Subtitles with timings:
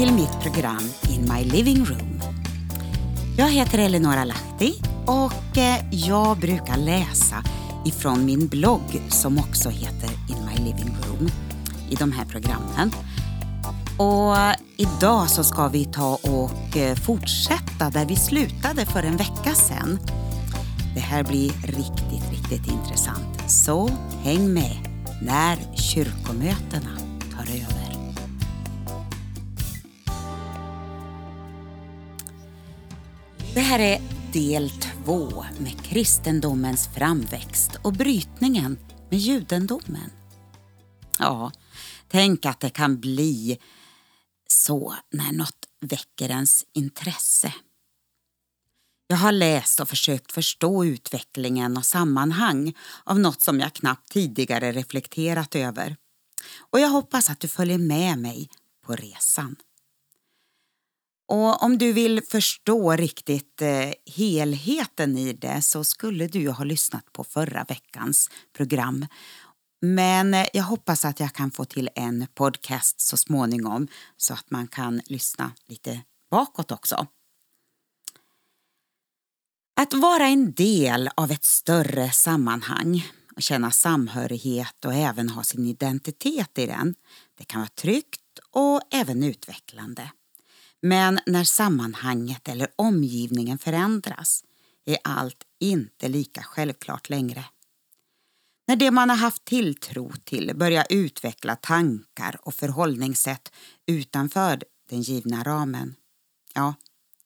[0.00, 2.20] Till mitt program In My Living Room.
[3.36, 4.74] Jag heter Eleonora Lahti
[5.06, 7.44] och eh, jag brukar läsa
[7.86, 11.30] ifrån min blogg som också heter In My Living Room
[11.90, 12.92] i de här programmen.
[13.98, 14.36] Och
[14.76, 19.98] idag så ska vi ta och eh, fortsätta där vi slutade för en vecka sedan.
[20.94, 23.50] Det här blir riktigt, riktigt intressant.
[23.50, 23.90] Så
[24.22, 24.76] häng med
[25.22, 26.96] när kyrkomötena
[27.36, 27.79] tar över.
[33.54, 34.00] Det här är
[34.32, 38.78] del två med kristendomens framväxt och brytningen
[39.10, 40.10] med judendomen.
[41.18, 41.52] Ja,
[42.08, 43.58] tänk att det kan bli
[44.48, 47.54] så när något väcker ens intresse.
[49.06, 54.72] Jag har läst och försökt förstå utvecklingen och sammanhang av något som jag knappt tidigare
[54.72, 55.96] reflekterat över.
[56.70, 58.48] Och jag hoppas att du följer med mig
[58.86, 59.56] på resan.
[61.30, 67.12] Och om du vill förstå riktigt eh, helheten i det så skulle du ha lyssnat
[67.12, 69.06] på förra veckans program.
[69.80, 74.50] Men eh, jag hoppas att jag kan få till en podcast så småningom så att
[74.50, 76.00] man kan lyssna lite
[76.30, 77.06] bakåt också.
[79.80, 83.06] Att vara en del av ett större sammanhang
[83.36, 86.94] och känna samhörighet och även ha sin identitet i den,
[87.38, 90.10] det kan vara tryggt och även utvecklande.
[90.82, 94.44] Men när sammanhanget eller omgivningen förändras
[94.84, 97.44] är allt inte lika självklart längre.
[98.66, 103.52] När det man har haft tilltro till börjar utveckla tankar och förhållningssätt
[103.86, 105.94] utanför den givna ramen,
[106.54, 106.74] ja,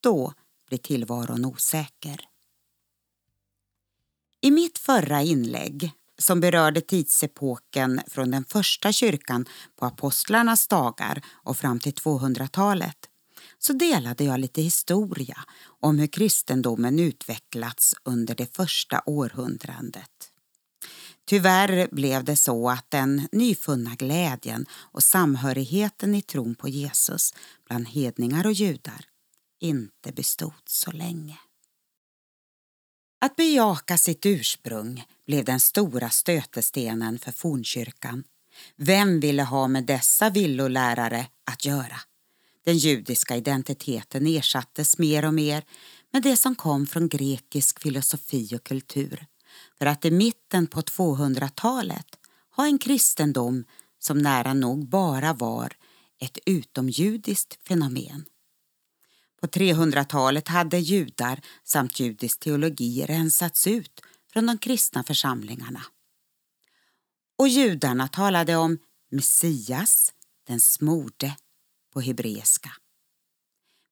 [0.00, 0.32] då
[0.68, 2.20] blir tillvaron osäker.
[4.40, 9.46] I mitt förra inlägg, som berörde tidsepoken från den första kyrkan
[9.76, 13.07] på apostlarnas dagar och fram till 200-talet,
[13.58, 15.38] så delade jag lite historia
[15.80, 20.32] om hur kristendomen utvecklats under det första århundradet.
[21.24, 27.34] Tyvärr blev det så att den nyfunna glädjen och samhörigheten i tron på Jesus
[27.68, 29.04] bland hedningar och judar
[29.60, 31.38] inte bestod så länge.
[33.20, 38.24] Att bejaka sitt ursprung blev den stora stötestenen för fornkyrkan.
[38.76, 42.00] Vem ville ha med dessa villolärare att göra?
[42.68, 45.64] Den judiska identiteten ersattes mer och mer
[46.12, 49.26] med det som kom från grekisk filosofi och kultur
[49.78, 52.06] för att i mitten på 200-talet
[52.56, 53.64] ha en kristendom
[53.98, 55.76] som nära nog bara var
[56.20, 58.24] ett utomjudiskt fenomen.
[59.40, 64.00] På 300-talet hade judar samt judisk teologi rensats ut
[64.32, 65.82] från de kristna församlingarna.
[67.38, 68.78] Och judarna talade om
[69.10, 70.12] Messias,
[70.46, 71.36] den smorde,
[71.98, 72.70] på hebreiska.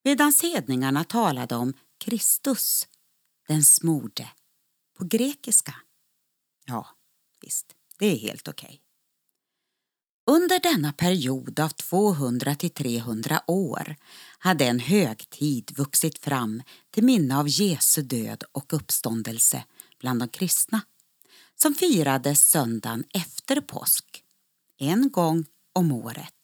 [0.05, 2.87] Medan hedningarna talade om Kristus,
[3.49, 4.29] den smorde,
[4.99, 5.75] på grekiska.
[6.67, 6.87] Ja,
[7.41, 7.67] visst,
[7.99, 8.67] det är helt okej.
[8.67, 8.79] Okay.
[10.37, 13.97] Under denna period av 200 till 300 år
[14.39, 19.65] hade en högtid vuxit fram till minne av Jesu död och uppståndelse
[19.99, 20.81] bland de kristna
[21.55, 24.25] som firades söndagen efter påsk,
[24.79, 26.36] en gång om året.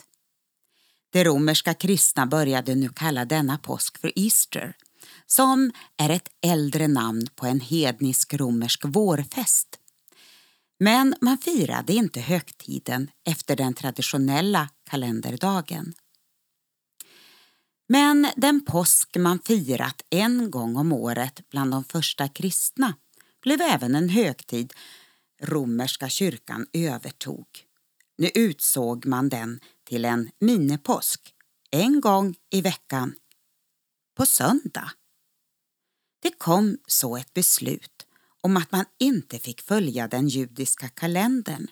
[1.12, 4.77] De romerska kristna började nu kalla denna påsk för Easter
[5.27, 9.78] som är ett äldre namn på en hednisk romersk vårfest.
[10.78, 15.95] Men man firade inte högtiden efter den traditionella kalenderdagen.
[17.89, 22.94] Men den påsk man firat en gång om året bland de första kristna
[23.43, 24.73] blev även en högtid
[25.43, 27.47] romerska kyrkan övertog.
[28.19, 29.61] Nu utsåg man den
[29.92, 31.34] till en minipåsk
[31.70, 33.14] en gång i veckan
[34.17, 34.90] på söndag.
[36.22, 38.06] Det kom så ett beslut
[38.40, 41.67] om att man inte fick följa den judiska kalendern.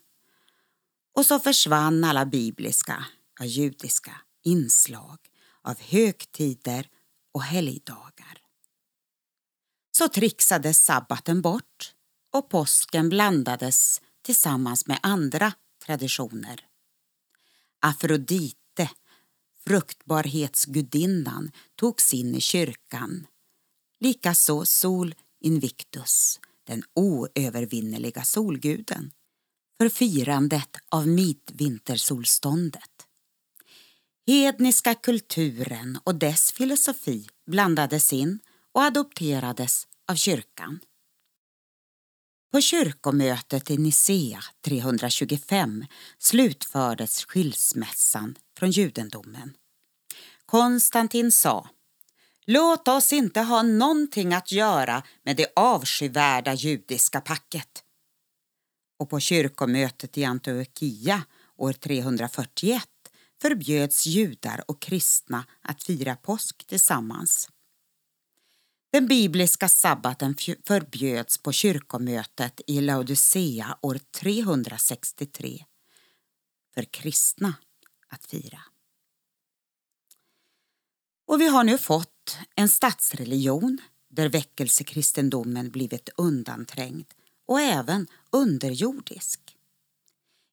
[1.16, 3.04] Och så försvann alla bibliska,
[3.38, 5.18] ja judiska, inslag
[5.62, 6.88] av högtider
[7.32, 8.42] och helgdagar.
[9.92, 11.94] Så trixades sabbaten bort
[12.32, 15.52] och påsken blandades tillsammans med andra
[15.86, 16.69] traditioner.
[17.80, 18.90] Afrodite,
[19.64, 23.26] fruktbarhetsgudinnan, togs in i kyrkan.
[24.00, 29.10] Likaså Sol Invictus, den oövervinneliga solguden,
[29.78, 33.06] för firandet av midvintersolståndet.
[34.26, 38.38] Hedniska kulturen och dess filosofi blandades in
[38.72, 40.80] och adopterades av kyrkan.
[42.52, 45.84] På kyrkomötet i Nicea 325
[46.18, 49.52] slutfördes skilsmässan från judendomen.
[50.46, 51.68] Konstantin sa
[52.46, 57.84] Låt oss inte ha någonting att göra med det avskyvärda judiska packet.
[58.98, 61.22] Och på kyrkomötet i Antiochia
[61.56, 62.82] år 341
[63.42, 67.48] förbjöds judar och kristna att fira påsk tillsammans.
[68.92, 70.34] Den bibliska sabbaten
[70.66, 75.64] förbjöds på kyrkomötet i Laodicea år 363
[76.74, 77.54] för kristna
[78.08, 78.60] att fira.
[81.26, 83.78] Och vi har nu fått en statsreligion
[84.08, 87.06] där väckelsekristendomen blivit undanträngd
[87.46, 89.56] och även underjordisk.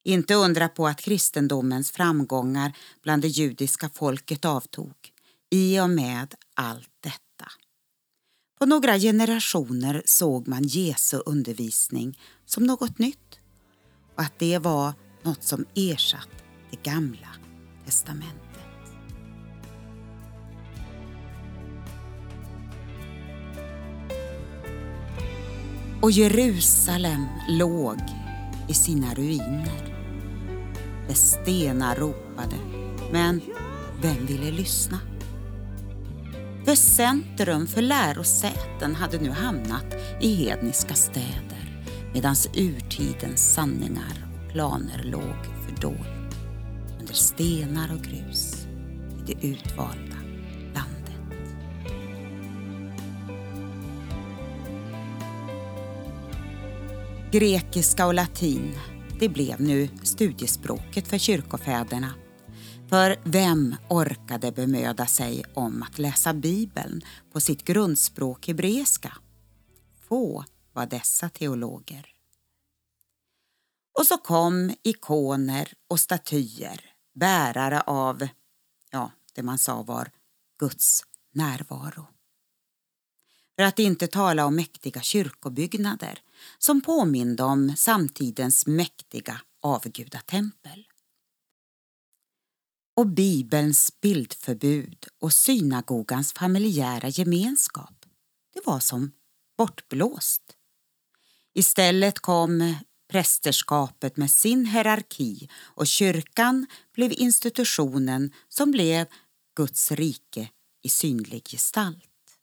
[0.04, 5.12] Inte undra på att kristendomens framgångar bland det judiska folket avtog
[5.50, 7.27] i och med allt detta.
[8.58, 13.40] På några generationer såg man Jesu undervisning som något nytt
[14.16, 16.28] och att det var något som ersatt
[16.70, 17.28] det gamla
[17.84, 18.38] testamentet.
[26.02, 27.98] Och Jerusalem låg
[28.68, 29.94] i sina ruiner.
[31.08, 32.56] Dess stenar ropade,
[33.12, 33.40] men
[34.02, 34.98] vem ville lyssna?
[36.68, 39.86] För centrum för lärosäten hade nu hamnat
[40.20, 41.84] i hedniska städer
[42.14, 46.36] medan urtidens sanningar och planer låg fördolt
[47.00, 48.66] under stenar och grus
[49.18, 50.16] i det utvalda
[50.74, 51.14] landet.
[57.32, 58.74] Grekiska och latin
[59.20, 62.14] det blev nu studiespråket för kyrkofäderna.
[62.88, 67.02] För vem orkade bemöda sig om att läsa Bibeln
[67.32, 69.16] på sitt grundspråk hebreiska?
[70.08, 72.06] Få var dessa teologer.
[73.98, 76.80] Och så kom ikoner och statyer,
[77.14, 78.28] bärare av,
[78.90, 80.10] ja, det man sa var
[80.58, 82.06] Guds närvaro.
[83.56, 86.18] För att inte tala om mäktiga kyrkobyggnader
[86.58, 90.84] som påminde om samtidens mäktiga avgudatempel.
[92.98, 98.06] Och Bibelns bildförbud och synagogans familjära gemenskap,
[98.54, 99.12] det var som
[99.58, 100.42] bortblåst.
[101.54, 102.74] Istället kom
[103.10, 109.06] prästerskapet med sin hierarki och kyrkan blev institutionen som blev
[109.56, 110.50] Guds rike
[110.82, 112.38] i synlig gestalt.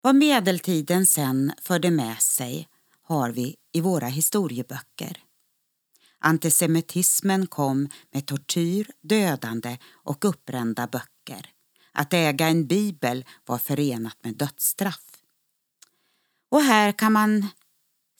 [0.00, 2.68] Vad medeltiden sen förde med sig
[3.02, 5.27] har vi i våra historieböcker.
[6.20, 11.50] Antisemitismen kom med tortyr, dödande och uppbrända böcker.
[11.92, 15.04] Att äga en bibel var förenat med dödsstraff.
[16.48, 17.46] Och här kan man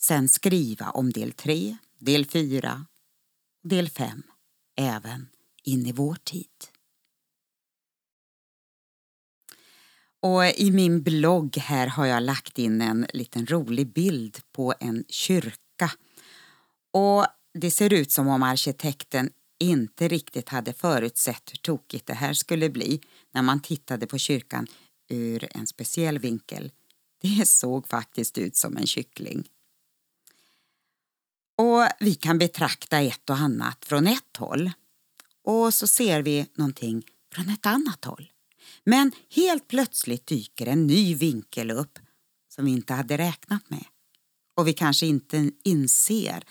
[0.01, 2.87] sen skriva om del 3, del 4
[3.63, 4.23] och del 5,
[4.77, 5.29] även
[5.63, 6.47] in i vår tid.
[10.21, 15.05] Och I min blogg här har jag lagt in en liten rolig bild på en
[15.09, 15.93] kyrka.
[16.91, 17.27] Och
[17.61, 22.71] det ser ut som om arkitekten inte riktigt hade förutsett hur tokigt det här skulle
[22.71, 23.01] bli
[23.33, 24.67] när man tittade på kyrkan
[25.09, 26.73] ur en speciell vinkel.
[27.23, 29.49] Det såg faktiskt ut som en kyckling.
[31.57, 34.71] Och Vi kan betrakta ett och annat från ett håll
[35.45, 37.03] och så ser vi någonting
[37.35, 38.33] från ett annat håll.
[38.85, 41.99] Men helt plötsligt dyker en ny vinkel upp
[42.49, 43.85] som vi inte hade räknat med.
[44.55, 46.45] Och vi kanske inte inser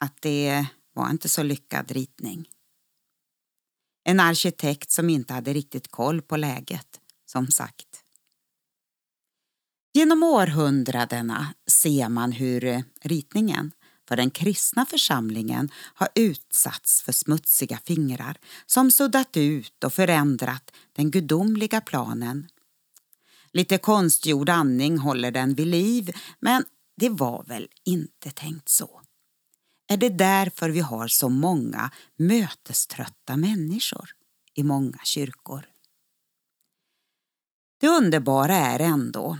[0.00, 2.48] att det var inte så lyckad ritning.
[4.04, 8.04] En arkitekt som inte hade riktigt koll på läget, som sagt.
[9.94, 13.72] Genom århundradena ser man hur ritningen
[14.08, 21.10] för den kristna församlingen har utsatts för smutsiga fingrar som suddat ut och förändrat den
[21.10, 22.48] gudomliga planen.
[23.52, 26.64] Lite konstgjord andning håller den vid liv, men
[26.96, 29.00] det var väl inte tänkt så.
[29.88, 34.10] Är det därför vi har så många möteströtta människor
[34.54, 35.66] i många kyrkor?
[37.80, 39.38] Det underbara är ändå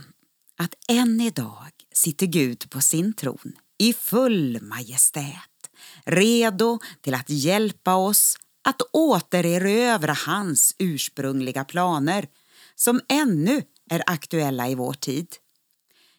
[0.57, 5.69] att än idag sitter Gud på sin tron i full majestät,
[6.03, 12.27] redo till att hjälpa oss att återerövra hans ursprungliga planer
[12.75, 15.27] som ännu är aktuella i vår tid.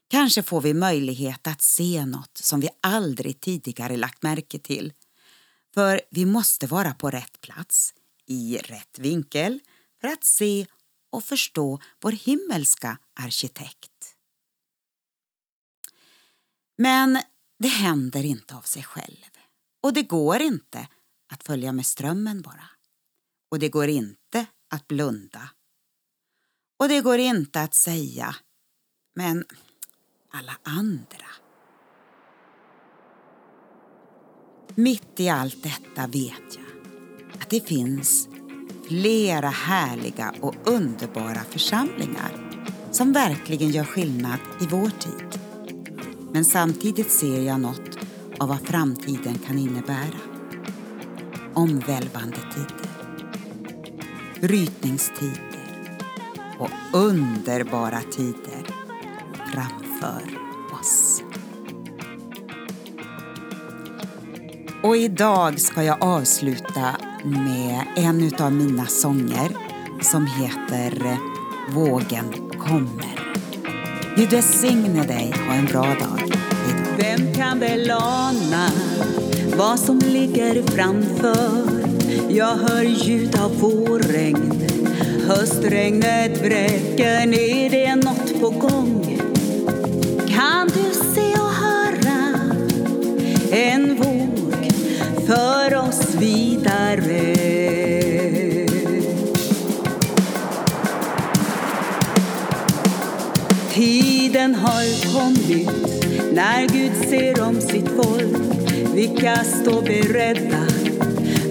[0.09, 4.93] Kanske får vi möjlighet att se något som vi aldrig tidigare lagt märke till.
[5.75, 7.95] För vi måste vara på rätt plats,
[8.27, 9.61] i rätt vinkel,
[10.01, 10.67] för att se
[11.11, 14.17] och förstå vår himmelska arkitekt.
[16.79, 17.23] Men
[17.59, 19.27] det händer inte av sig själv.
[19.83, 20.89] Och det går inte
[21.29, 22.71] att följa med strömmen bara.
[23.51, 25.51] Och det går inte att blunda.
[26.79, 28.37] Och det går inte att säga,
[29.15, 29.45] men
[30.39, 31.27] alla andra.
[34.75, 36.93] Mitt i allt detta vet jag
[37.41, 38.29] att det finns
[38.89, 45.41] flera härliga och underbara församlingar som verkligen gör skillnad i vår tid.
[46.33, 47.99] Men samtidigt ser jag något
[48.39, 50.21] av vad framtiden kan innebära.
[51.55, 52.91] Omvälvande tider,
[54.41, 55.99] brytningstider
[56.59, 58.86] och underbara tider
[59.53, 60.39] framför
[60.81, 61.23] oss.
[64.83, 69.49] Och idag ska jag avsluta med en av mina sånger
[70.01, 71.19] som heter eh,
[71.75, 73.27] Vågen kommer.
[74.17, 75.35] Gud välsigne dig.
[75.49, 76.33] Ha en bra dag.
[76.99, 78.71] Vem kan väl ana
[79.57, 81.87] vad som ligger framför?
[82.29, 84.53] Jag hör ljud av vårregn.
[85.29, 89.26] Höstregnet vräker ner, det är nåt på gång.
[90.37, 92.41] Kan du se och höra
[93.51, 94.73] en våg
[95.27, 97.35] för oss vidare?
[103.75, 105.71] Tiden har kommit
[106.33, 108.37] när Gud ser om sitt folk.
[108.95, 110.67] Vilka står beredda,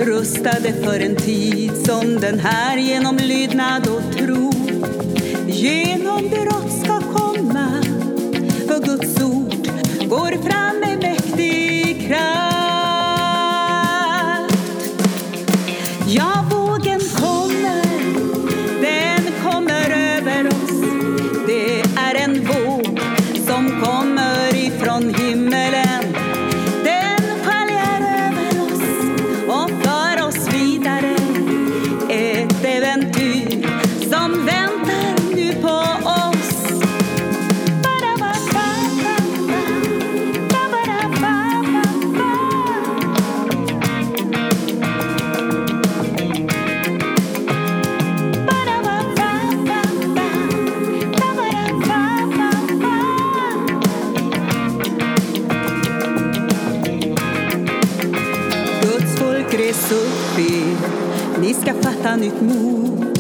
[0.05, 4.51] rustade för en tid som den här genom lydnad och tro.
[5.47, 7.24] Genom brott ska komma,
[10.15, 12.44] går fram med mäktig kraft.
[59.57, 63.19] Res upp er, ni ska fatta nytt mod.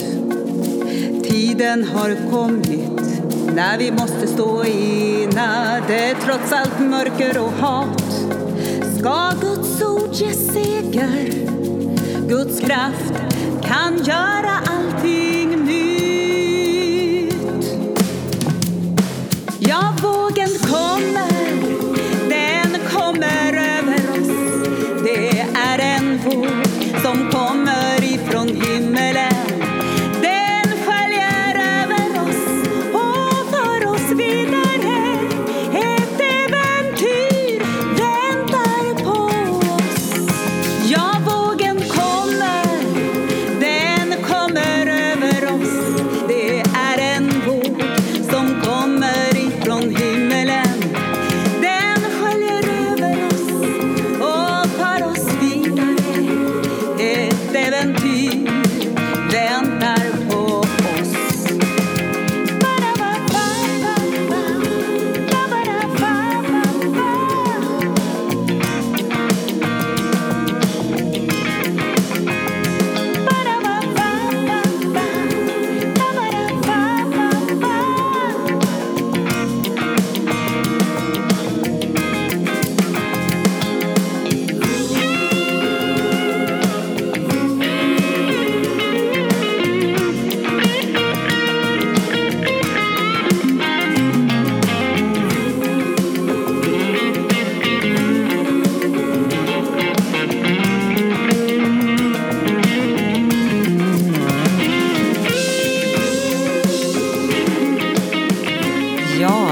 [1.23, 3.01] Tiden har kommit
[3.55, 8.03] när vi måste stå enade trots allt mörker och hat.
[8.99, 11.47] Ska Guds ord ge seger?
[12.27, 13.13] Guds kraft
[13.63, 14.74] kan göra allt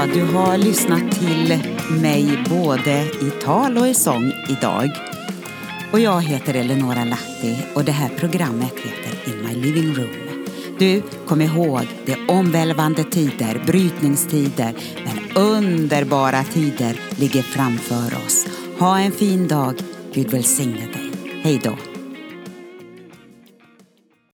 [0.04, 1.58] Ja, du har lyssnat till
[2.02, 4.90] mig både i tal och i sång idag.
[5.92, 10.46] Och jag heter Eleonora Lahti och det här programmet heter In My Living Room.
[10.78, 18.46] Du, kom ihåg, det är omvälvande tider, brytningstider, men underbara tider ligger framför oss.
[18.78, 19.74] Ha en fin dag.
[20.14, 21.12] Gud välsigne dig.
[21.42, 21.93] Hej då.